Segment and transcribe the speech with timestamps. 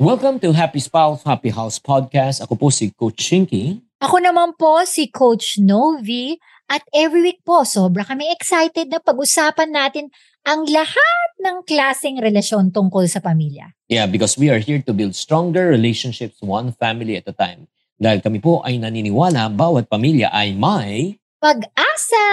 [0.00, 2.40] Welcome to Happy Spouse, Happy House Podcast.
[2.40, 3.84] Ako po si Coach Chinky.
[4.00, 6.40] Ako naman po si Coach Novi.
[6.72, 10.08] At every week po, sobra kami excited na pag-usapan natin
[10.48, 13.76] ang lahat ng klaseng relasyon tungkol sa pamilya.
[13.92, 17.68] Yeah, because we are here to build stronger relationships one family at a time.
[18.00, 21.20] Dahil kami po ay naniniwala bawat pamilya ay may...
[21.44, 22.24] Pag-asa!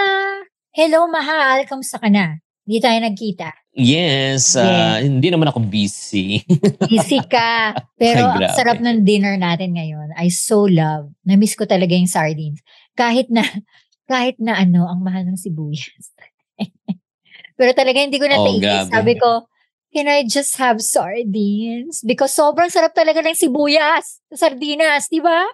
[0.72, 1.68] Hello, mahal.
[1.68, 2.40] Kamusta ka na?
[2.68, 3.50] Hindi tayo nagkita.
[3.80, 6.44] Yes, uh, hindi naman ako busy.
[6.92, 7.72] Busy ka.
[7.96, 10.12] Pero Ay, ang sarap ng dinner natin ngayon.
[10.20, 11.08] I so love.
[11.24, 12.60] Na-miss ko talaga yung sardines.
[12.92, 13.48] Kahit na,
[14.12, 16.12] kahit na ano, ang mahal ng sibuyas.
[17.58, 18.92] Pero talaga hindi ko na Oh, taigis.
[18.92, 19.48] Sabi ko,
[19.96, 22.04] can I just have sardines?
[22.04, 25.48] Because sobrang sarap talaga ng sibuyas sa sardinas, di ba?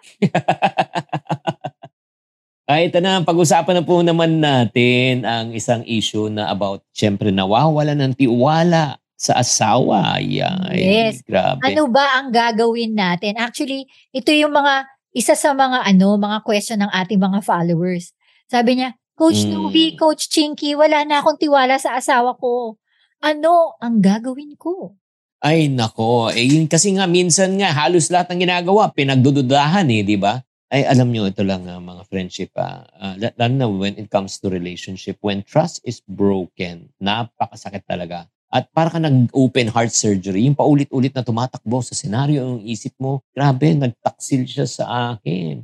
[2.63, 7.91] Ay, ito na, pag-usapan na po naman natin ang isang issue na about, syempre, nawawala
[7.91, 10.15] ng tiwala sa asawa.
[10.15, 10.39] Ay,
[10.71, 11.19] Yes.
[11.27, 11.59] grabe.
[11.59, 13.35] Ano ba ang gagawin natin?
[13.35, 13.83] Actually,
[14.15, 18.15] ito yung mga, isa sa mga ano, mga question ng ating mga followers.
[18.47, 19.51] Sabi niya, Coach Mm.
[19.51, 22.79] Nubi, Coach Chinky, wala na akong tiwala sa asawa ko.
[23.19, 24.95] Ano ang gagawin ko?
[25.43, 26.31] Ay, nako.
[26.31, 30.39] Eh, yun kasi nga, minsan nga, halos lahat ng ginagawa, pinagdududahan eh, di ba?
[30.73, 32.49] Ay, alam nyo, ito lang ah, mga friendship.
[32.57, 32.89] ah,
[33.21, 38.25] la- lalo na when it comes to relationship, when trust is broken, napakasakit talaga.
[38.49, 43.21] At para ka nag-open heart surgery, yung paulit-ulit na tumatakbo sa senaryo ng isip mo,
[43.37, 45.61] grabe, nagtaksil siya sa akin.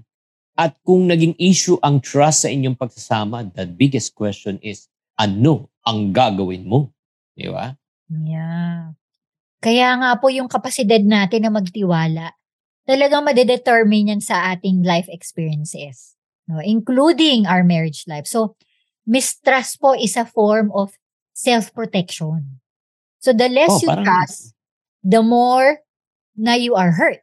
[0.54, 6.14] At kung naging issue ang trust sa inyong pagsasama, the biggest question is, ano ang
[6.14, 6.94] gagawin mo?
[7.34, 7.74] Di ba?
[8.14, 8.94] Yeah.
[9.58, 12.38] Kaya nga po yung kapasidad natin na magtiwala,
[12.88, 16.16] talagang madedetermine yan sa ating life experiences.
[16.48, 16.62] No?
[16.62, 18.26] Including our marriage life.
[18.26, 18.56] So,
[19.06, 20.94] mistrust po is a form of
[21.34, 22.62] self-protection.
[23.20, 24.54] So, the less Oh, you parang- trust,
[25.02, 25.84] the more
[26.36, 27.20] na you are hurt.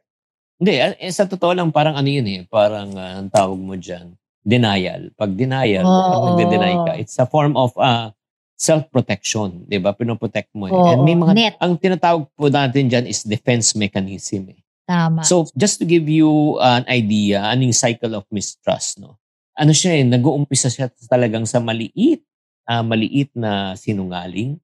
[0.57, 3.77] Hindi, ah, eh, sa totoo lang, parang ano yun eh, parang ah, ang tawag mo
[3.77, 5.13] dyan, denial.
[5.13, 6.25] Pag denial, pag Oo.
[6.33, 8.09] nagde-deny ka, it's a form of uh,
[8.57, 9.93] self-protection, di ba?
[9.93, 10.73] Pinoprotect mo eh.
[10.73, 11.53] Oo, And may mga, net.
[11.61, 14.59] ang tinatawag po natin dyan is defense mechanism eh.
[14.87, 15.21] Tama.
[15.27, 19.19] So, just to give you an idea, anong cycle of mistrust, no?
[19.53, 22.23] Ano siya eh, nag-uumpisa siya talagang sa maliit,
[22.63, 24.55] ah, maliit na sinungaling.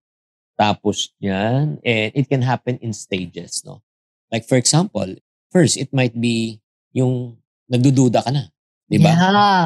[0.55, 3.83] Tapos yan, and it can happen in stages, no?
[4.31, 5.11] Like for example,
[5.51, 6.63] first, it might be
[6.95, 7.35] yung
[7.67, 8.47] nagdududa ka na.
[8.87, 9.11] Di ba?
[9.11, 9.65] Yeah.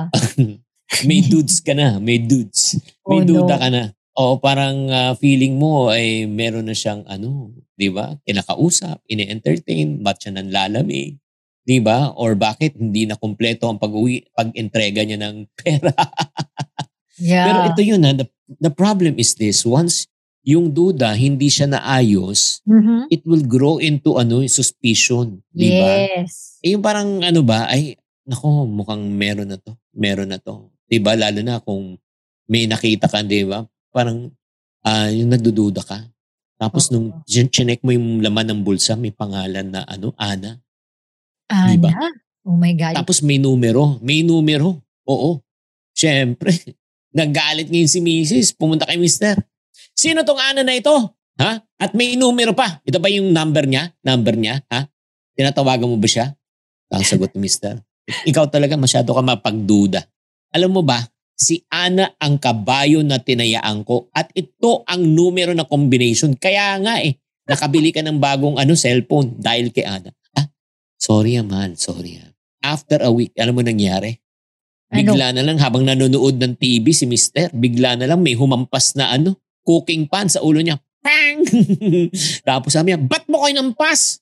[1.07, 2.79] May dudes ka na, may dudes.
[3.03, 3.44] May Oh, no.
[3.44, 3.91] duda ka na.
[4.16, 8.17] O parang ah, feeling mo ay meron na siyang ano, 'di ba?
[8.25, 11.15] Kinakausap, ine-entertain, ba't siya nanlalamig?
[11.63, 12.11] 'Di ba?
[12.17, 15.93] Or bakit hindi na kumpleto ang pag-uwi, pag-entrega niya ng pera?
[17.17, 17.45] yeah.
[17.45, 18.25] Pero ito yun ha, the,
[18.59, 20.09] the problem is this, once
[20.47, 23.11] yung duda hindi siya naayos, Mhm.
[23.11, 25.91] it will grow into ano, suspicion, 'di ba?
[26.23, 26.57] Yes.
[26.63, 29.75] Eh, yung parang ano ba, ay, nako, mukhang meron na to.
[29.91, 30.67] Meron na to.
[30.88, 31.15] Diba?
[31.15, 31.99] Lalo na kung
[32.47, 33.67] may nakita ka, di ba?
[33.91, 34.31] Parang,
[34.81, 36.07] ah yung nagdududa ka.
[36.57, 36.94] Tapos Oo.
[36.97, 40.57] nung chin- chinek mo yung laman ng bulsa, may pangalan na ano, Ana.
[41.47, 41.73] Ana?
[41.73, 41.94] Diba?
[42.44, 42.97] Oh my God.
[42.97, 44.01] Tapos may numero.
[44.01, 44.81] May numero.
[45.06, 45.40] Oo.
[45.94, 46.51] Siyempre.
[47.18, 48.57] Nagalit ngayon si Mrs.
[48.57, 49.38] Pumunta kay Mister.
[49.94, 50.94] Sino tong Ana na ito?
[51.38, 51.62] Ha?
[51.78, 52.81] At may numero pa.
[52.81, 53.94] Ito ba yung number niya?
[54.01, 54.62] Number niya?
[54.74, 54.89] Ha?
[55.38, 56.34] Tinatawagan mo ba siya?
[56.89, 57.78] Ang sagot ni Mister.
[58.25, 60.01] Ikaw talaga masyado ka mapagduda.
[60.56, 61.03] Alam mo ba,
[61.38, 66.34] si Ana ang kabayo na tinayaan ko at ito ang numero na combination.
[66.34, 67.13] Kaya nga eh,
[67.45, 70.10] nakabili ka ng bagong ano cellphone dahil kay Ana.
[70.34, 70.50] Ah,
[70.98, 72.34] sorry man, sorry ah.
[72.66, 74.18] After a week, alam mo nangyari?
[74.89, 75.13] Ano?
[75.13, 79.13] Bigla na lang habang nanonood ng TV si Mister, bigla na lang may humampas na
[79.13, 80.81] ano, cooking pan sa ulo niya.
[81.06, 81.45] Pang!
[82.48, 84.19] Tapos sabi niya, ba't mo kayo nampas?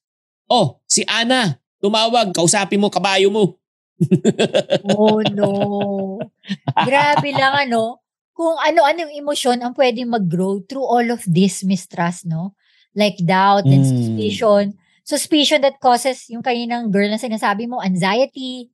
[0.52, 3.58] Oh, si Ana, tumawag, kausapin mo, kabayo mo.
[4.86, 6.20] Oh no.
[6.68, 8.00] Grabe lang ano.
[8.36, 12.52] Kung ano-ano yung emosyon ang pwedeng mag-grow through all of this mistrust, no?
[12.92, 13.92] Like doubt and Mm.
[13.92, 14.64] suspicion.
[15.08, 18.68] Suspicion that causes yung kaninang girl na sinasabi mo, anxiety,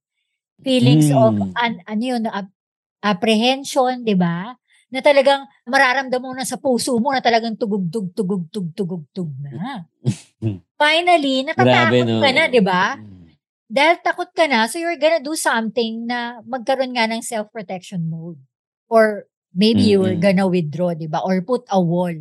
[0.66, 1.18] feelings Mm.
[1.18, 2.54] of, an, ano yun, ap-
[3.00, 4.58] apprehension, di ba?
[4.92, 9.88] na talagang mararamdaman mo na sa puso mo na talagang tugug-tug na.
[10.84, 12.20] Finally, natatakot Grabe, no?
[12.20, 13.00] ka na, di ba?
[13.00, 13.21] Mm.
[13.72, 18.44] Dahil takot ka na, so you're gonna do something na magkaroon nga ng self-protection mode.
[18.92, 20.28] Or maybe you're Mm-mm.
[20.28, 21.24] gonna withdraw, di ba?
[21.24, 22.12] Or put a wall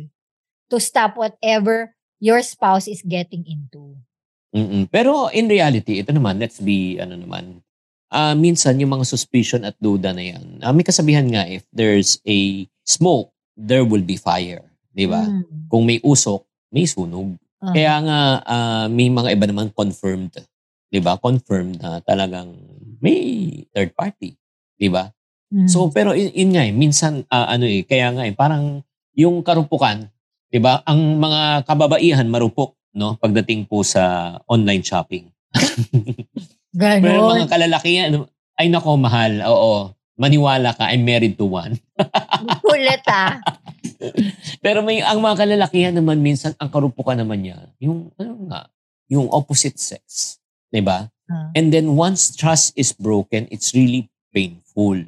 [0.71, 1.91] to stop whatever
[2.23, 3.99] your spouse is getting into.
[4.55, 4.87] Mm-mm.
[4.87, 7.59] Pero in reality, ito naman, let's be, ano naman,
[8.11, 12.23] ah minsan yung mga suspicion at duda na yan, ah, may kasabihan nga, if there's
[12.23, 14.63] a smoke, there will be fire.
[14.91, 15.27] Di ba?
[15.27, 15.67] Mm.
[15.67, 17.35] Kung may usok, may sunog.
[17.59, 17.75] Ah.
[17.75, 20.31] Kaya nga, ah, may mga iba naman confirmed.
[20.91, 21.15] Di ba?
[21.15, 22.51] Confirmed na talagang
[22.99, 24.35] may third party.
[24.75, 25.07] Di ba?
[25.51, 25.67] Mm.
[25.71, 28.83] So, pero yun, yun nga eh, minsan, ah, ano eh, kaya nga eh, parang
[29.15, 30.07] yung karupukan,
[30.47, 30.83] di ba?
[30.87, 33.19] Ang mga kababaihan marupok, no?
[33.19, 35.27] Pagdating po sa online shopping.
[36.71, 37.35] Pero Ganon.
[37.35, 38.09] mga kalalakihan,
[38.55, 41.75] ay nako, mahal, oo, maniwala ka, I'm married to one.
[42.63, 43.43] Kulit ah.
[44.63, 48.71] Pero may, ang mga kalalakihan naman, minsan, ang karupukan naman niya, yung, ano nga,
[49.11, 50.39] yung opposite sex.
[50.71, 51.05] Di ba?
[51.27, 51.51] Ah.
[51.53, 55.03] And then once trust is broken, it's really painful.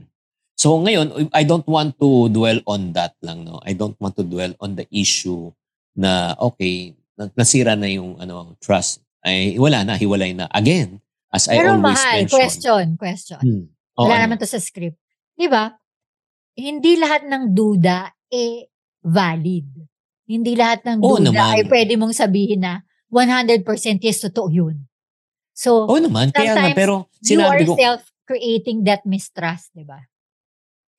[0.53, 3.59] So ngayon, I don't want to dwell on that lang, no?
[3.63, 5.51] I don't want to dwell on the issue
[5.95, 9.01] na, okay, na- nasira na yung ano trust.
[9.23, 10.51] Ay, wala na, hiwalay na.
[10.51, 10.99] Again,
[11.31, 12.39] as I Pero always mahal, mention.
[12.39, 13.39] question, question.
[13.39, 13.63] Hmm.
[13.97, 14.23] Oo, Wala ano?
[14.27, 14.99] naman to sa script.
[15.33, 15.71] Di ba?
[16.53, 18.67] Hindi lahat ng duda eh
[19.01, 19.67] valid.
[20.29, 21.55] Hindi lahat ng duda naman.
[21.59, 23.65] ay pwede mong sabihin na 100%
[24.01, 24.75] yes, totoo yun.
[25.53, 30.01] So, Oo naman, kaya nga, pero you are sinabi ko, self-creating that mistrust, di ba?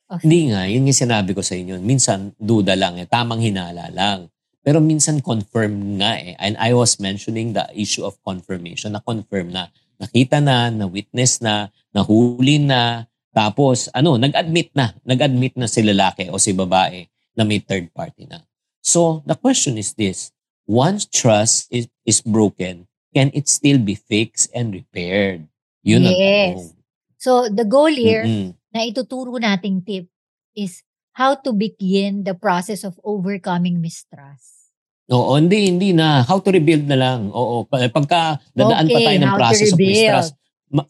[0.07, 0.31] Okay.
[0.31, 1.83] Hindi nga, yun yung sinabi ko sa inyo.
[1.83, 3.07] Minsan, duda lang eh.
[3.11, 4.31] Tamang hinala lang.
[4.63, 6.39] Pero minsan, confirm nga eh.
[6.39, 8.95] And I was mentioning the issue of confirmation.
[8.95, 9.75] Na-confirm na.
[9.99, 13.11] Nakita na, na-witness na, nahuli na.
[13.35, 14.95] Tapos, ano, nag-admit na.
[15.03, 18.45] Nag-admit na si lalaki o si babae na may third party na.
[18.85, 20.31] So, the question is this.
[20.65, 25.47] Once trust is, is broken, can it still be fixed and repaired?
[25.87, 26.75] Yun Yes.
[27.17, 28.53] So, the goal here Mm-mm.
[28.75, 30.11] na ituturo nating tip
[30.53, 30.83] is
[31.15, 34.75] how to begin the process of overcoming mistrust.
[35.09, 36.25] Oo, hindi, hindi na.
[36.25, 37.21] How to rebuild na lang.
[37.31, 40.33] Oo, pa- pagka dadaan pa Okay, tayo ng process of mistrust,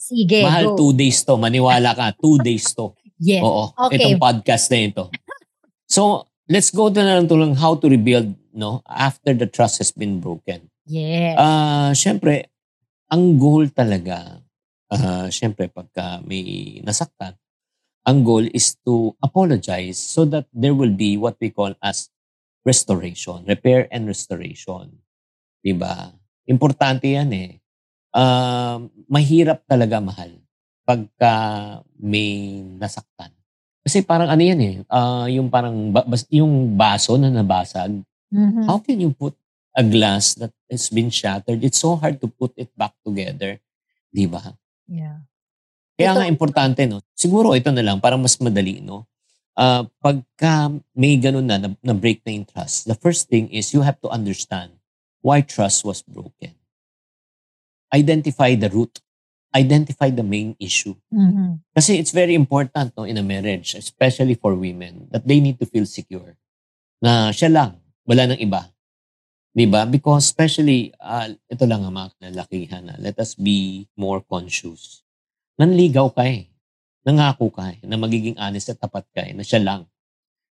[0.00, 0.76] Sige, mahal go.
[0.80, 1.34] two days to.
[1.36, 2.94] Maniwala ka, two days to.
[3.20, 3.46] Yes.
[3.46, 4.02] Oo, Okay.
[4.02, 5.04] itong podcast na ito.
[5.86, 9.78] So, let's go to na lang to lang how to rebuild no after the trust
[9.78, 10.66] has been broken.
[10.84, 11.36] Yes.
[11.40, 12.52] Ah, syempre,
[13.08, 14.40] ang goal talaga,
[14.92, 17.36] ah, syempre pagka may nasaktan,
[18.04, 22.12] ang goal is to apologize so that there will be what we call as
[22.64, 24.92] restoration, repair and restoration.
[25.64, 26.12] 'Di ba?
[26.48, 27.52] Importante 'yan eh.
[28.14, 30.32] Um, mahirap talaga mahal
[30.84, 31.34] pagka
[32.00, 33.32] may nasaktan.
[33.84, 38.00] Kasi parang ano 'yan eh, ah, yung parang ba- bas- yung baso na nabasag,
[38.32, 38.64] Mhm.
[38.68, 39.34] how can you put
[39.74, 41.62] a glass that has been shattered?
[41.62, 43.58] It's so hard to put it back together.
[44.14, 44.54] Di ba?
[44.86, 45.26] Yeah.
[45.98, 47.02] Kaya Ito- nga importante, no?
[47.14, 49.06] Siguro ito na lang, para mas madali, no?
[49.54, 53.70] Ah, pagka may ganun na, na, na break na yung trust, the first thing is
[53.70, 54.74] you have to understand
[55.22, 56.50] why trust was broken.
[57.94, 58.98] Identify the root.
[59.54, 60.98] Identify the main issue.
[61.14, 61.62] Mhm.
[61.70, 65.66] Kasi it's very important no, in a marriage, especially for women, that they need to
[65.70, 66.34] feel secure.
[66.98, 68.73] Na siya lang, wala nang iba.
[69.54, 69.86] 'Di ba?
[69.86, 75.06] Because especially, ah, ito lang ang mga kalalakihan na let us be more conscious.
[75.56, 76.50] Nanligaw ka eh.
[77.06, 79.86] Nangako ka eh, na magiging honest at tapat ka eh, na siya lang.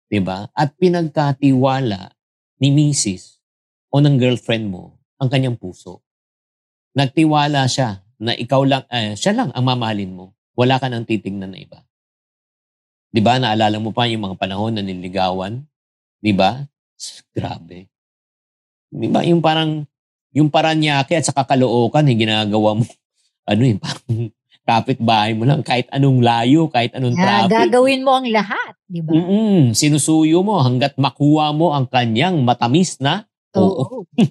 [0.08, 0.48] 'Di ba?
[0.56, 2.16] At pinagkatiwala
[2.64, 3.44] ni Mrs.
[3.92, 6.00] o ng girlfriend mo ang kanyang puso.
[6.96, 11.54] Nagtiwala siya na ikaw lang, eh, siya lang ang mamahalin mo wala ka nang titingnan
[11.54, 11.80] na iba.
[13.14, 13.38] 'Di ba?
[13.38, 15.66] Naalala mo pa yung mga panahon na niligawan?
[16.22, 16.66] 'Di ba?
[17.36, 17.93] Grabe.
[18.94, 19.26] 'Di ba?
[19.26, 19.84] Yung parang
[20.34, 22.86] yung paranyake at saka kalookan eh, ginagawa mo.
[23.44, 24.32] Ano yung parang
[24.70, 27.68] kapitbahay mo lang kahit anong layo, kahit anong Yeah, traffic.
[27.68, 29.12] gagawin mo ang lahat, di ba?
[29.12, 33.28] Mm-mm, sinusuyo mo hanggat makuha mo ang kanyang matamis na
[33.60, 34.08] oo.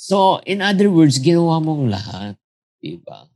[0.00, 2.34] So, in other words, ginawa mo ang lahat.
[2.80, 3.28] Diba?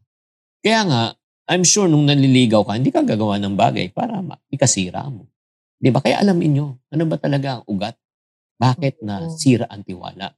[0.64, 1.02] Kaya nga,
[1.46, 5.28] I'm sure nung nanliligaw ka, hindi ka gagawa ng bagay para ikasira mo.
[5.76, 6.00] Diba?
[6.00, 7.94] Kaya alamin nyo, ano ba talaga ang ugat?
[8.56, 10.30] Bakit na sira ang tiwala?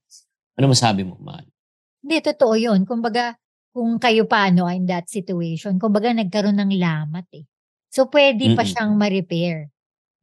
[0.57, 1.45] Ano masabi mo, Mahal?
[2.01, 2.83] Hindi, totoo yun.
[2.83, 3.37] Kumbaga,
[3.71, 7.45] kung kayo pa ano, in that situation, kumbaga nagkaroon ng lamat eh.
[7.93, 8.71] So, pwede pa Mm-mm.
[8.73, 9.69] siyang ma-repair.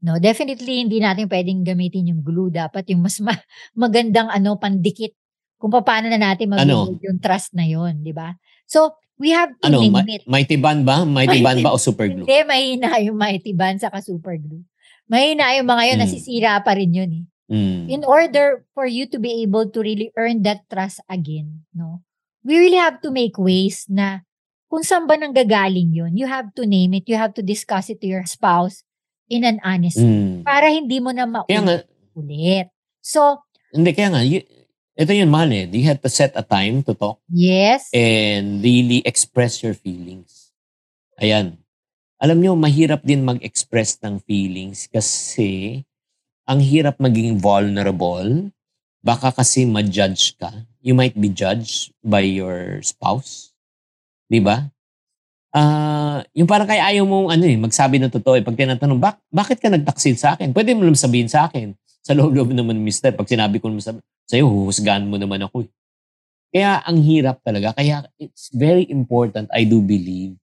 [0.03, 2.49] No, definitely hindi natin pwedeng gamitin yung glue.
[2.49, 3.39] Dapat yung mas ma-
[3.77, 5.13] magandang ano pandikit
[5.55, 6.91] kung paano na natin mag Ano?
[6.99, 8.35] yung trust na yon, di ba?
[8.67, 11.07] So, we have to Ano, ma- mighty band ba?
[11.07, 12.25] Mighty Mighty- band ba o super glue?
[12.25, 14.65] Hindi, mahina yung mighty band saka super glue.
[15.05, 16.03] Mahina yung mga yun, Mm.
[16.03, 17.25] nasisira pa rin yun eh.
[17.53, 17.85] Mm.
[17.85, 22.01] In order for you to be able to really earn that trust again, no?
[22.41, 24.25] We really have to make ways na
[24.73, 28.01] kung saan ba nanggagaling yun, you have to name it, you have to discuss it
[28.01, 28.81] to your spouse
[29.29, 30.41] in an honest Mm.
[30.41, 32.73] para hindi mo na maulit.
[33.05, 34.49] So, hindi, kaya nga, y-
[34.97, 35.69] ito yun, mahal eh.
[35.69, 40.49] You have to set a time to talk yes, and really express your feelings.
[41.21, 41.61] Ayan.
[42.17, 45.83] Alam nyo, mahirap din mag-express ng feelings kasi
[46.43, 48.51] ang hirap maging vulnerable.
[49.03, 50.51] Baka kasi ma-judge ka.
[50.79, 53.51] You might be judged by your spouse.
[54.27, 54.67] Di ba?
[55.53, 58.43] Ah, yung parang kaya ayaw mong ano eh, magsabi ng totoo eh.
[58.43, 60.55] Pag tinatanong, bak bakit ka nagtaksil sa akin?
[60.55, 61.75] Pwede mo lang sabihin sa akin.
[62.03, 63.15] Sa loob-loob naman, mister.
[63.15, 63.95] Pag sinabi ko naman sa,
[64.27, 65.69] sa'yo, huhusgahan mo naman ako eh.
[66.53, 67.71] Kaya ang hirap talaga.
[67.75, 70.35] Kaya it's very important, I do believe,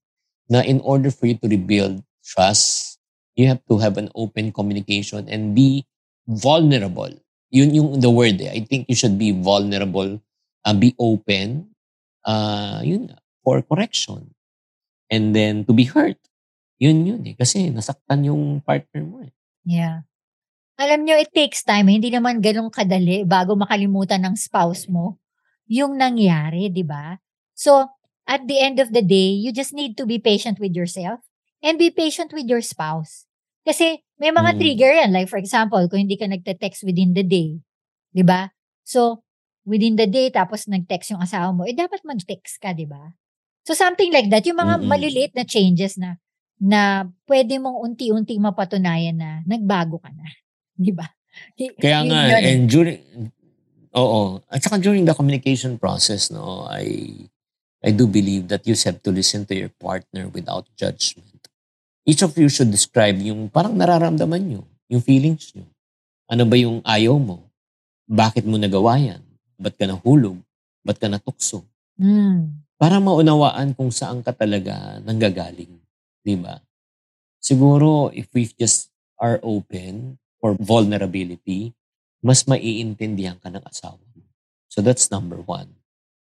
[0.49, 2.97] na in order for you to rebuild trust,
[3.35, 5.87] you have to have an open communication and be
[6.27, 7.11] vulnerable.
[7.51, 8.51] Yun yung the word eh.
[8.51, 10.19] I think you should be vulnerable,
[10.63, 11.75] uh, be open,
[12.23, 13.11] uh, yun
[13.43, 14.31] for correction.
[15.11, 16.17] And then to be hurt.
[16.79, 17.35] Yun yun eh.
[17.35, 19.33] Kasi nasaktan yung partner mo eh.
[19.67, 20.07] yeah.
[20.81, 21.85] Alam nyo, it takes time.
[21.93, 25.21] Hindi naman ganun kadali bago makalimutan ng spouse mo
[25.69, 27.21] yung nangyari, di ba?
[27.53, 27.85] So,
[28.25, 31.21] at the end of the day, you just need to be patient with yourself
[31.61, 33.29] and be patient with your spouse.
[33.61, 34.59] Kasi may mga Mm.
[34.61, 35.09] trigger yan.
[35.09, 37.57] Like for example, kung hindi ka nagte-text within the day,
[38.13, 38.53] di ba?
[38.85, 39.25] So,
[39.65, 43.17] within the day, tapos nag-text yung asawa mo, eh dapat mag-text ka, di ba?
[43.65, 44.45] So, something like that.
[44.45, 44.89] Yung mga Mm-mm.
[44.89, 46.21] maliliit na changes na
[46.61, 50.29] na pwede mong unti-unting mapatunayan na nagbago ka na.
[50.77, 51.09] Di ba?
[51.57, 52.49] Kaya nga, yun eh.
[52.53, 52.99] and during,
[53.97, 54.45] oo.
[54.45, 57.09] At saka during the communication process, no, I,
[57.81, 61.30] I do believe that you have to listen to your partner without judgment.
[62.01, 65.69] Each of you should describe yung parang nararamdaman nyo, yung feelings nyo.
[66.25, 67.45] Ano ba yung ayaw mo?
[68.09, 69.21] Bakit mo nagawa yan?
[69.61, 70.41] Ba't ka nahulog?
[70.81, 71.61] Ba't ka natukso?
[72.01, 72.65] Mm.
[72.81, 75.77] Para maunawaan kung saan ka talaga nanggagaling.
[76.25, 76.57] Di ba?
[77.37, 78.89] Siguro, if we just
[79.21, 81.77] are open for vulnerability,
[82.25, 84.25] mas maiintindihan ka ng asawa mo.
[84.73, 85.77] So that's number one.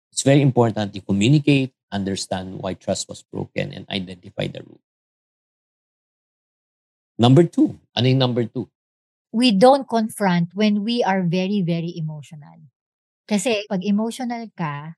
[0.09, 4.81] It's very important you communicate, understand why trust was broken, and identify the root.
[7.17, 7.77] Number two.
[7.97, 8.69] Ano yung number two?
[9.31, 12.57] we don't confront when we are very, very emotional.
[13.27, 14.95] Kasi pag emotional ka,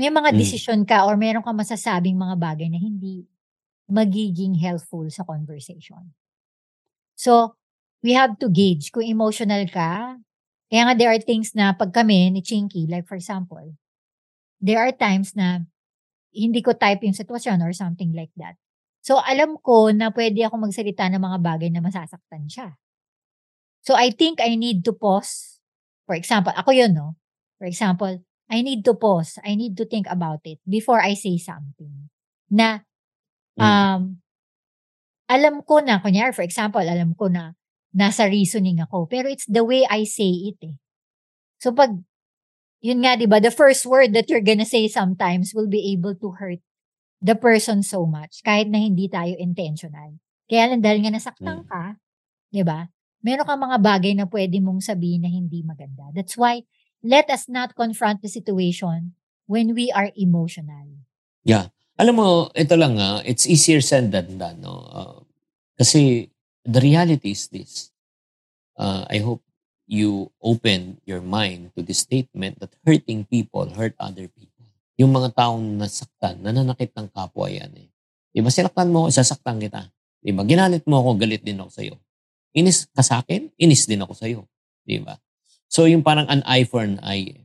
[0.00, 0.38] may mga Mm.
[0.40, 3.28] desisyon ka or meron ka masasabing mga bagay na hindi
[3.90, 6.14] magiging helpful sa conversation.
[7.14, 7.54] So,
[8.02, 10.16] we have to gauge kung emotional ka.
[10.70, 13.76] Kaya nga there are things na pag kami ni Chinky, like for example,
[14.62, 15.66] there are times na
[16.32, 18.56] hindi ko type yung sitwasyon or something like that.
[19.00, 22.76] So, alam ko na pwede ako magsalita ng mga bagay na masasaktan siya.
[23.80, 25.60] So, I think I need to pause.
[26.04, 27.16] For example, ako yun, no?
[27.56, 29.40] For example, I need to pause.
[29.40, 32.12] I need to think about it before I say something.
[32.52, 32.84] Na,
[33.60, 33.62] Mm.
[33.66, 34.02] um,
[35.28, 37.54] alam ko na, kunyari, for example, alam ko na
[37.94, 39.06] nasa reasoning ako.
[39.10, 40.76] Pero it's the way I say it eh.
[41.60, 41.98] So, pag,
[42.80, 46.16] yun nga, di ba, the first word that you're gonna say sometimes will be able
[46.18, 46.62] to hurt
[47.20, 50.16] the person so much kahit na hindi tayo intentional.
[50.50, 51.68] Kaya lang dahil nga nasaktan Mm.
[51.68, 51.84] ka,
[52.50, 52.90] di ba?
[53.20, 56.08] Meron kang mga bagay na pwede mong sabihin na hindi maganda.
[56.16, 56.64] That's why,
[57.04, 61.00] let us not confront the situation when we are emotional.
[62.00, 64.64] Alam mo, ito lang nga, it's easier said than done.
[64.64, 64.88] No?
[64.88, 65.20] Uh,
[65.76, 66.32] kasi
[66.64, 67.92] the reality is this.
[68.72, 69.44] Uh, I hope
[69.84, 74.49] you open your mind to this statement that hurting people hurt other people.
[75.00, 77.88] Yung mga taong nasaktan, nananakit ng kapwa yan eh.
[78.30, 79.88] Di ba, sinaktan mo ako, sasaktan kita.
[80.20, 81.94] Di ba, ginalit mo ako, galit din ako sa'yo.
[82.52, 84.40] Inis ka sa akin, inis din ako sa'yo.
[84.84, 85.16] Di ba?
[85.72, 87.32] So, yung parang an eye for an eye.
[87.32, 87.40] eh.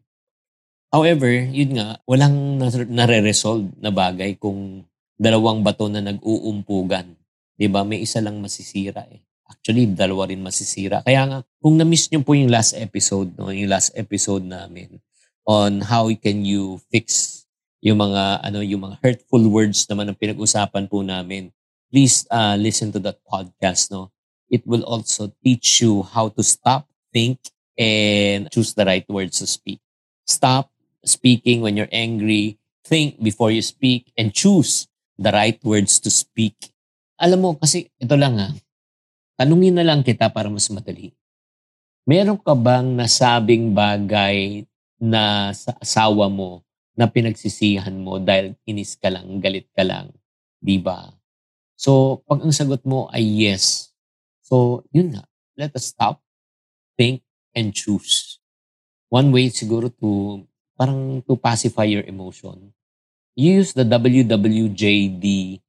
[0.95, 4.83] However, yun nga, walang nare- nare-resolve na bagay kung
[5.19, 7.15] dalawang bato na nag-uumpugan.
[7.55, 7.83] 'Di ba?
[7.83, 9.19] May isa lang masisira eh.
[9.43, 11.03] Actually, dalawa rin masisira.
[11.03, 14.99] Kaya nga, kung na-miss nyo po yung last episode, no, yung last episode namin
[15.43, 17.34] on how can you fix
[17.85, 21.53] yung mga ano yung mga hurtful words naman ang pinag-usapan po namin.
[21.93, 24.09] Please uh, listen to that podcast, no.
[24.49, 27.37] It will also teach you how to stop, think,
[27.77, 29.77] and choose the right words to speak.
[30.25, 30.73] Stop
[31.05, 34.89] speaking when you're angry, think before you speak, and choose
[35.21, 36.57] the right words to speak.
[37.21, 38.49] Alam mo, kasi ito lang ha,
[39.37, 41.13] tanungin na lang kita para mas madali.
[42.09, 44.65] Meron ka bang nasabing bagay
[44.97, 46.65] na sa asawa mo
[46.95, 50.15] na pinagsisihan mo dahil inis ka lang, galit ka lang.
[50.63, 51.11] Di ba?
[51.75, 53.91] So, pag ang sagot mo ay yes,
[54.39, 55.27] so yun na.
[55.59, 56.23] Let us stop,
[56.95, 58.39] think, and choose.
[59.11, 60.43] One way siguro to,
[60.75, 62.75] parang to pacify your emotion,
[63.35, 65.59] you use the WWJD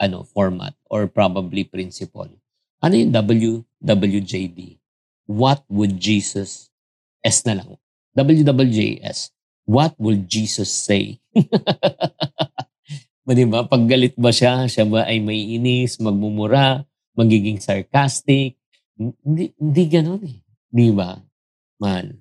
[0.00, 2.28] ano, format or probably principle.
[2.84, 4.76] Ano yung WWJD?
[5.24, 6.68] What would Jesus,
[7.24, 7.80] S na lang,
[8.12, 9.32] WWJS,
[9.64, 11.20] what would Jesus say?
[13.24, 13.64] ba, diba?
[13.64, 16.84] Pag galit ba siya, siya ba ay may inis, magmumura,
[17.16, 18.60] magiging sarcastic?
[18.96, 20.38] Hindi, hindi ganun eh.
[20.70, 21.16] Di ba?
[21.80, 22.20] Man.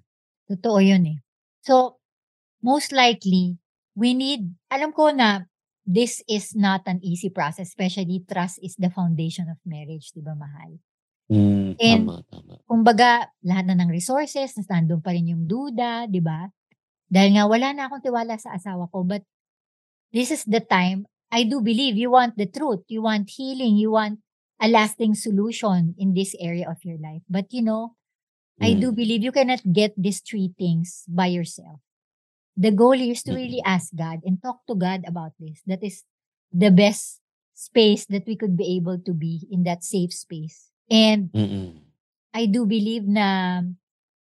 [0.49, 1.17] Totoo yun eh.
[1.63, 1.99] So,
[2.63, 3.59] most likely,
[3.93, 5.45] we need, alam ko na
[5.83, 10.33] this is not an easy process, especially trust is the foundation of marriage, di ba
[10.33, 10.79] mahal?
[11.31, 12.53] Mm, And, tama, tama.
[12.67, 16.47] Kumbaga, lahat na ng resources, nandun pa rin yung duda, di ba?
[17.11, 19.23] Dahil nga wala na akong tiwala sa asawa ko, but
[20.13, 23.91] this is the time, I do believe you want the truth, you want healing, you
[23.91, 24.21] want
[24.61, 27.25] a lasting solution in this area of your life.
[27.29, 27.97] But you know,
[28.61, 28.95] I do Mm.
[28.95, 31.81] believe you cannot get these three things by yourself.
[32.53, 33.73] The goal is to really Mm.
[33.73, 35.65] ask God and talk to God about this.
[35.65, 36.05] That is
[36.53, 37.17] the best
[37.57, 40.69] space that we could be able to be in that safe space.
[40.85, 41.81] And Mm-mm.
[42.33, 43.61] I do believe na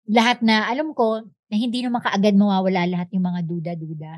[0.06, 4.12] lahat na, alam ko, na hindi naman kaagad mawawala lahat yung mga duda-duda.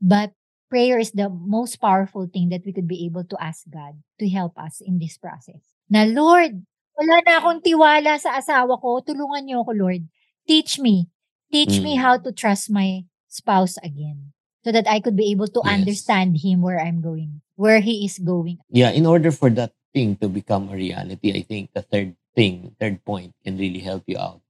[0.00, 0.32] But
[0.68, 4.28] prayer is the most powerful thing that we could be able to ask God to
[4.28, 5.64] help us in this process.
[5.88, 6.60] Na Lord,
[6.92, 9.00] wala na akong tiwala sa asawa ko.
[9.00, 10.04] Tulungan niyo ako, Lord.
[10.44, 11.08] Teach me.
[11.48, 12.02] Teach me Mm.
[12.04, 14.36] how to trust my spouse again.
[14.60, 15.80] So that I could be able to Yes.
[15.80, 18.60] understand him where I'm going, where he is going.
[18.68, 22.76] Yeah, in order for that thing to become a reality, I think the third thing,
[22.76, 24.44] third point can really help you out.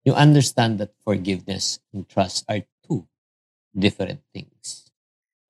[0.00, 3.04] You understand that forgiveness and trust are two
[3.76, 4.88] different things.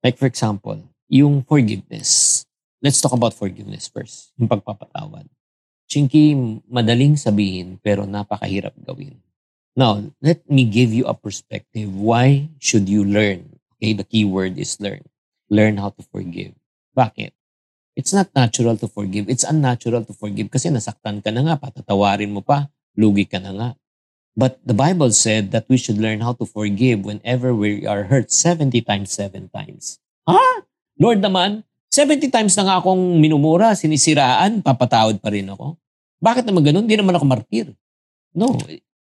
[0.03, 2.43] Like for example, yung forgiveness.
[2.81, 4.33] Let's talk about forgiveness first.
[4.35, 5.29] Yung pagpapatawad.
[5.87, 6.35] Chinky,
[6.67, 9.19] madaling sabihin pero napakahirap gawin.
[9.71, 11.87] Now, let me give you a perspective.
[11.87, 13.59] Why should you learn?
[13.79, 15.03] Okay, the key word is learn.
[15.47, 16.51] Learn how to forgive.
[16.91, 17.31] Bakit?
[17.95, 19.31] It's not natural to forgive.
[19.31, 23.51] It's unnatural to forgive kasi nasaktan ka na nga, patatawarin mo pa, lugi ka na
[23.51, 23.69] nga.
[24.35, 28.31] But the Bible said that we should learn how to forgive whenever we are hurt
[28.31, 29.99] 70 times 7 times.
[30.23, 30.63] Ha?
[30.95, 35.75] Lord naman, 70 times na nga akong minumura, sinisiraan, papatawad pa rin ako.
[36.23, 36.87] Bakit naman ganun?
[36.87, 37.75] Hindi naman ako martir.
[38.31, 38.55] No,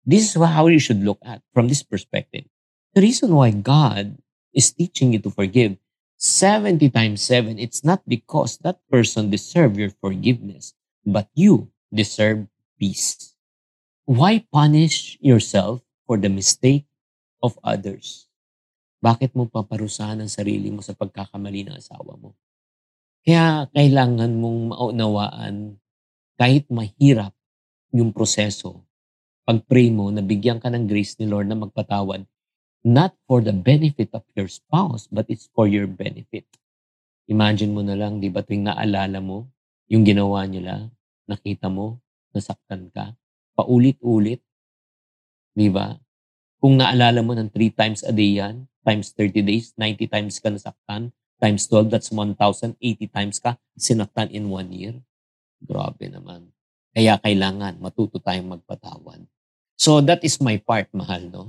[0.05, 2.45] this is how you should look at from this perspective.
[2.93, 4.21] The reason why God
[4.53, 5.81] is teaching you to forgive
[6.21, 12.47] 70 times 7, it's not because that person deserve your forgiveness, but you deserve
[12.79, 13.34] peace.
[14.05, 16.85] Why punish yourself for the mistake
[17.41, 18.29] of others?
[19.01, 22.37] Bakit mo paparusahan ang sarili mo sa pagkakamali ng asawa mo?
[23.25, 25.81] Kaya kailangan mong maunawaan
[26.37, 27.33] kahit mahirap
[27.97, 28.85] yung proseso.
[29.41, 32.29] Pag-pray mo, nabigyan ka ng grace ni Lord na magpatawad,
[32.85, 36.45] not for the benefit of your spouse, but it's for your benefit.
[37.25, 39.49] Imagine mo na lang, di ba, tuwing naalala mo,
[39.89, 40.93] yung ginawa nila,
[41.25, 41.97] nakita mo,
[42.37, 43.17] nasaktan ka,
[43.55, 44.43] paulit-ulit,
[45.55, 45.95] di ba?
[46.59, 50.51] Kung naalala mo ng 3 times a day yan, times 30 days, 90 times ka
[50.51, 52.77] nasaktan, times 12, that's 1,080
[53.09, 54.95] times ka sinaktan in one year.
[55.63, 56.51] Grabe naman.
[56.95, 59.27] Kaya kailangan matuto tayong magpatawad.
[59.75, 61.43] So that is my part, mahal, no?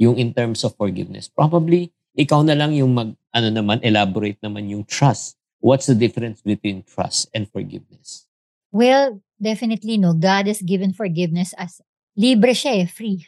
[0.00, 1.28] Yung in terms of forgiveness.
[1.28, 5.36] Probably, ikaw na lang yung mag, ano naman, elaborate naman yung trust.
[5.60, 8.24] What's the difference between trust and forgiveness?
[8.72, 10.16] Well, definitely no.
[10.16, 11.80] God has given forgiveness as
[12.16, 13.24] libre siya eh, free.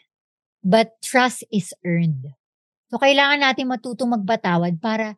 [0.64, 2.34] But trust is earned.
[2.88, 5.14] So, kailangan natin matutong magpatawad para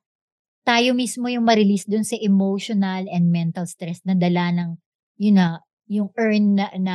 [0.66, 4.70] tayo mismo yung ma-release dun sa emotional and mental stress na dala ng,
[5.16, 6.94] yun na, yung earn na, na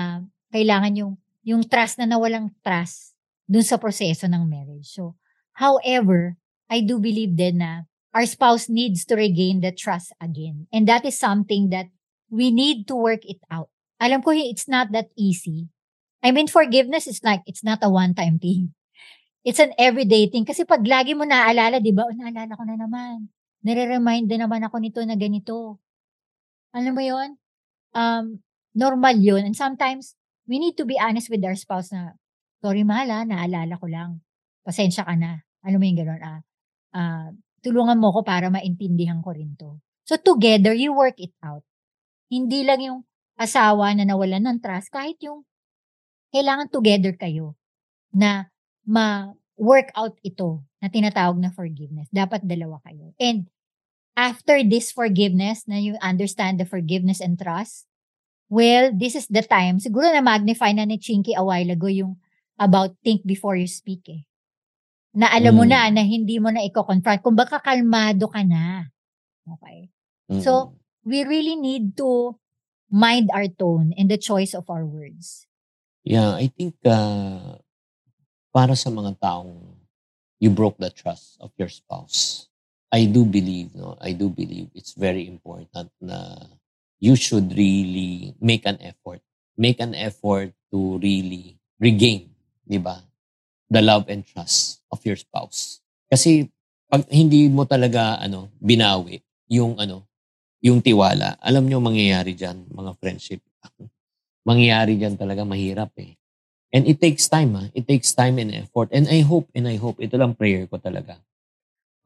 [0.54, 3.16] kailangan yung, yung trust na nawalang trust
[3.50, 4.88] dun sa proseso ng marriage.
[4.88, 5.18] So,
[5.58, 6.38] however,
[6.72, 10.72] I do believe din na our spouse needs to regain the trust again.
[10.72, 11.92] And that is something that
[12.32, 13.70] we need to work it out.
[14.02, 15.72] Alam ko it's not that easy.
[16.26, 18.74] I mean, forgiveness is like, it's not a one-time thing.
[19.46, 20.42] It's an everyday thing.
[20.42, 22.10] Kasi pag lagi mo naaalala, di ba?
[22.10, 23.30] Oh, naalala ko na naman.
[23.62, 25.78] Nare-remind din naman ako nito na ganito.
[26.74, 27.38] Alam mo yon
[27.96, 28.44] Um,
[28.76, 29.48] normal yun.
[29.48, 32.18] And sometimes, we need to be honest with our spouse na,
[32.60, 34.20] sorry mahal ah, naalala ko lang.
[34.66, 35.46] Pasensya ka na.
[35.64, 36.42] Alam mo yung gano'n, ah,
[36.98, 37.30] ah,
[37.62, 39.78] tulungan mo ko para maintindihan ko rin to.
[40.06, 41.66] So together, you work it out.
[42.30, 43.00] Hindi lang yung
[43.36, 45.44] asawa na nawalan ng trust, kahit yung
[46.32, 47.56] kailangan together kayo
[48.12, 48.48] na
[48.88, 52.08] ma work out ito na tinatawag na forgiveness.
[52.12, 53.16] Dapat dalawa kayo.
[53.20, 53.48] And
[54.16, 57.88] after this forgiveness, na you understand the forgiveness and trust,
[58.52, 59.80] well, this is the time.
[59.80, 62.20] Siguro na magnify na ni Chinky a while ago yung
[62.60, 64.24] about think before you speak eh.
[65.16, 65.72] Na alam mo Mm.
[65.72, 67.24] na na hindi mo na i-confront.
[67.24, 68.88] Kung baka kalmado ka na.
[69.48, 69.88] Okay.
[70.32, 70.44] Mm.
[70.44, 70.76] So,
[71.08, 72.36] we really need to
[72.92, 75.48] mind our tone and the choice of our words.
[76.06, 77.58] Yeah, I think uh,
[78.54, 79.58] para sa mga taong
[80.40, 82.48] you broke the trust of your spouse,
[82.92, 86.38] I do believe, no, I do believe it's very important na
[87.00, 89.20] you should really make an effort.
[89.58, 92.32] Make an effort to really regain,
[92.64, 93.04] di ba?
[93.72, 95.82] The love and trust of your spouse.
[96.08, 96.48] Kasi
[96.88, 99.20] pag hindi mo talaga ano binawi
[99.50, 100.06] yung ano
[100.64, 103.42] yung tiwala, alam nyo mangyayari diyan mga friendship.
[104.46, 106.14] mangyayari diyan talaga mahirap eh.
[106.70, 107.66] And it takes time ha.
[107.74, 108.94] It takes time and effort.
[108.94, 111.18] And I hope, and I hope, ito lang prayer ko talaga.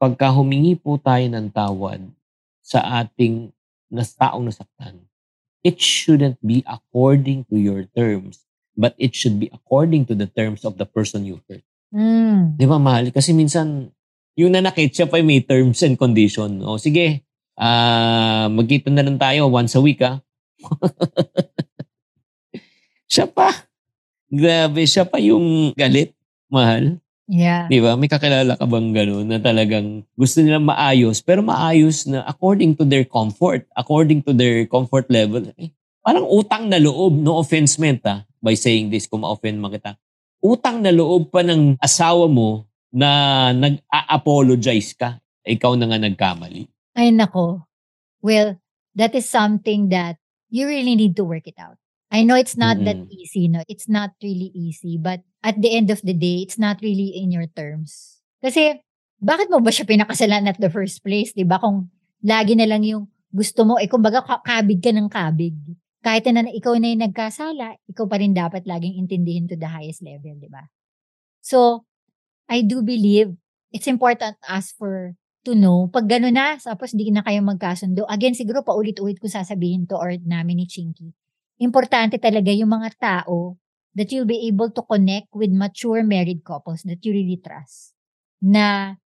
[0.00, 2.00] Pagka humingi po tayo ng tawad
[2.64, 3.52] sa ating
[3.92, 5.04] nas taong nasaktan,
[5.60, 10.64] it shouldn't be according to your terms, but it should be according to the terms
[10.64, 11.66] of the person you hurt.
[11.92, 12.56] Mm.
[12.56, 13.10] Di ba, mahal?
[13.12, 13.90] Kasi minsan,
[14.38, 16.62] yung nanakit, siya pa may terms and condition.
[16.64, 17.26] O sige,
[17.60, 20.24] ah magkita na lang tayo once a week, ha?
[23.12, 23.52] siya pa.
[24.30, 26.16] Grabe, siya pa yung galit,
[26.48, 26.96] mahal.
[27.30, 27.70] Yeah.
[27.70, 27.94] Di ba?
[27.94, 32.82] May kakilala ka bang gano'n na talagang gusto nilang maayos, pero maayos na according to
[32.82, 35.46] their comfort, according to their comfort level.
[35.54, 35.70] Eh,
[36.02, 39.94] parang utang na loob, no offense meant ha, by saying this, kung ma-offend man kita.
[40.42, 45.22] Utang na loob pa ng asawa mo na nag-a-apologize ka.
[45.46, 46.66] Ikaw na nga nagkamali.
[46.96, 47.66] Ay nako.
[48.22, 48.58] Well,
[48.94, 50.18] that is something that
[50.50, 51.78] you really need to work it out.
[52.10, 53.10] I know it's not that Mm-mm.
[53.10, 53.62] easy, no?
[53.70, 57.30] It's not really easy, but at the end of the day, it's not really in
[57.30, 58.18] your terms.
[58.42, 58.82] Kasi,
[59.22, 61.62] bakit mo ba siya pinakasalan at the first place, di ba?
[61.62, 61.86] Kung
[62.26, 65.54] lagi na lang yung gusto mo, eh kumbaga ka- kabig ka ng kabig.
[66.02, 70.02] Kahit na ikaw na yung nagkasala, ikaw pa rin dapat laging intindihin to the highest
[70.02, 70.66] level, di ba?
[71.44, 71.86] So,
[72.50, 73.36] I do believe
[73.70, 78.36] it's important as for to know, pag gano'n na, tapos di na kayo magkasundo, again,
[78.36, 81.12] siguro paulit-ulit ko sasabihin to or namin ni Chinky,
[81.60, 83.56] importante talaga yung mga tao
[83.96, 87.96] that you'll be able to connect with mature married couples that you really trust.
[88.40, 88.96] Na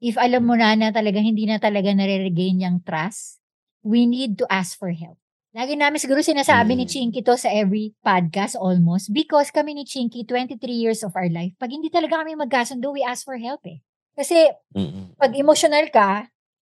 [0.00, 3.40] if alam mo na na talaga hindi na talaga nare-regain yung trust,
[3.84, 5.20] we need to ask for help.
[5.50, 6.92] Lagi namin siguro sinasabi ni Mm.
[6.94, 11.58] Chinky to sa every podcast almost because kami ni Chinky, 23 years of our life,
[11.58, 13.82] pag hindi talaga kami magkasundo, we ask for help eh.
[14.14, 15.16] Kasi Mm-mm.
[15.16, 16.26] pag emotional ka,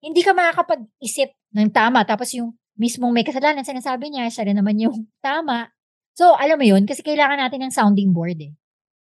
[0.05, 2.05] hindi ka makakapag-isip ng tama.
[2.05, 5.70] Tapos yung mismong may kasalanan, sinasabi niya, siya rin naman yung tama.
[6.14, 8.55] So, alam mo yun, kasi kailangan natin ng sounding board eh.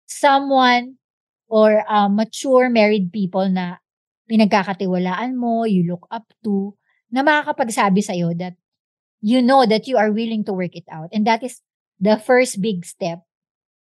[0.06, 1.02] Someone
[1.50, 3.82] or uh, mature married people na
[4.30, 6.78] pinagkakatiwalaan mo, you look up to,
[7.12, 8.56] na makakapagsabi sa'yo that
[9.20, 11.10] you know that you are willing to work it out.
[11.12, 11.60] And that is
[12.00, 13.22] the first big step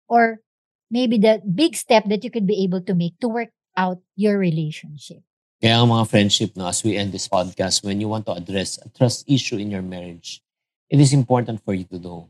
[0.08, 0.41] or
[0.89, 4.42] maybe the big step that you could be able to make to work out your
[4.42, 5.22] relationship.
[5.62, 8.82] Kaya ang mga friendship, no, as we end this podcast, when you want to address
[8.82, 10.42] a trust issue in your marriage,
[10.90, 12.30] it is important for you to know,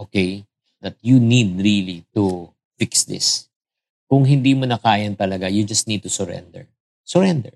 [0.00, 0.44] okay,
[0.80, 3.48] that you need really to fix this.
[4.08, 6.64] Kung hindi mo na kayan talaga, you just need to surrender.
[7.04, 7.52] Surrender.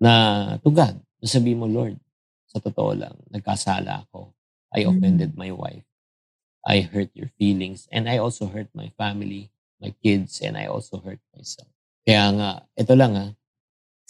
[0.00, 0.96] Na to God.
[1.24, 1.96] Sabi mo, Lord,
[2.48, 4.32] sa totoo lang, nagkasala ako.
[4.72, 4.90] I Mm.
[4.92, 5.84] offended my wife.
[6.64, 7.88] I hurt your feelings.
[7.92, 9.48] And I also hurt my family,
[9.80, 11.68] my kids, and I also hurt myself.
[12.04, 13.26] Kaya nga, ito lang ha,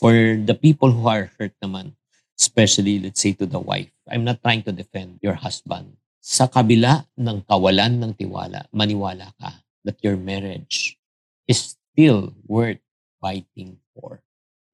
[0.02, 1.94] for the people who are hurt naman,
[2.34, 5.94] especially let's say to the wife, I'm not trying to defend your husband.
[6.18, 10.98] Sa kabila ng kawalan ng tiwala, maniwala ka that your marriage
[11.46, 12.82] is still worth
[13.22, 14.18] fighting for.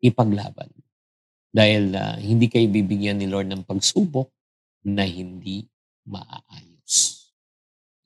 [0.00, 0.72] Ipaglaban.
[1.52, 4.33] Dahil ah, hindi kayo bibigyan ni Lord ng pagsubok
[4.87, 5.68] na hindi
[6.09, 7.19] maaayos.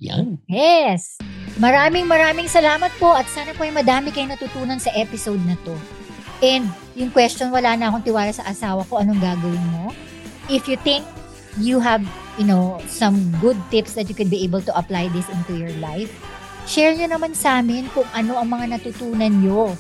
[0.05, 0.37] Yan.
[0.45, 1.17] Yes!
[1.57, 5.73] Maraming maraming salamat po at sana po ay madami kayong natutunan sa episode na to.
[6.45, 9.95] And yung question, wala na akong tiwala sa asawa ko, anong gagawin mo?
[10.51, 11.07] If you think
[11.57, 12.05] you have,
[12.37, 15.73] you know, some good tips that you could be able to apply this into your
[15.81, 16.11] life,
[16.69, 19.73] share nyo naman sa amin kung ano ang mga natutunan nyo.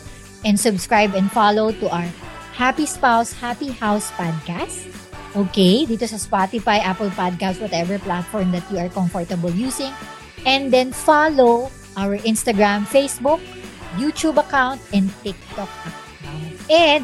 [0.44, 2.08] And subscribe and follow to our
[2.54, 4.86] Happy Spouse, Happy House podcast.
[5.34, 9.90] Okay, dito sa Spotify, Apple Podcast, whatever platform that you are comfortable using.
[10.46, 13.42] And then follow our Instagram, Facebook,
[13.98, 15.98] YouTube account, and TikTok account.
[16.70, 17.02] And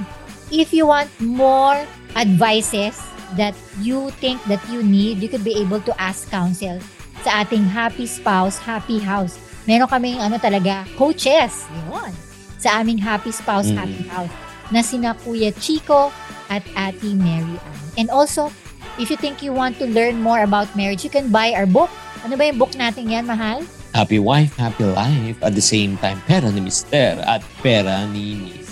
[0.55, 1.79] if you want more
[2.15, 2.99] advices
[3.35, 6.79] that you think that you need, you could be able to ask counsel
[7.27, 9.39] sa ating Happy Spouse, Happy House.
[9.67, 11.67] Meron kaming ano talaga, coaches.
[11.91, 12.15] Yun.
[12.61, 13.77] sa aming Happy Spouse, Mm.
[13.81, 14.35] Happy House
[14.69, 16.13] na sina Kuya Chico
[16.53, 17.80] at Ate Mary Ann.
[17.97, 18.53] And also,
[18.99, 21.91] if you think you want to learn more about marriage, you can buy our book.
[22.23, 23.65] Ano ba yung book natin yan, mahal?
[23.97, 25.39] Happy wife, happy life.
[25.43, 28.71] At the same time, pera ni Mister at pera ni Mrs.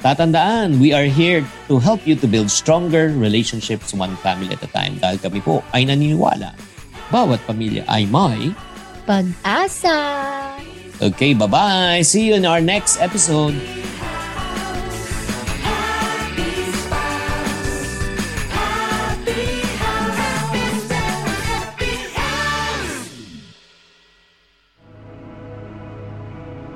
[0.00, 4.70] Tatandaan, we are here to help you to build stronger relationships one family at a
[4.72, 6.56] time dahil kami po ay naniniwala.
[7.12, 8.56] Bawat pamilya ay may.
[9.04, 9.98] Pag-asa!
[11.04, 12.00] Okay, bye-bye.
[12.00, 13.56] See you in our next episode.